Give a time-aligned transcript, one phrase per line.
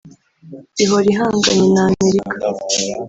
[0.83, 2.35] ihora ihanganye na Amerika